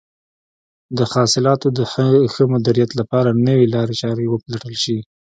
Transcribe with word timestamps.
د 0.97 0.99
حاصلاتو 1.13 1.67
د 1.77 1.79
ښه 2.33 2.43
مدیریت 2.53 2.91
لپاره 2.99 3.29
نوې 3.47 3.65
لارې 3.75 3.95
چارې 4.01 4.25
وپلټل 4.29 4.73
شي. 4.83 4.97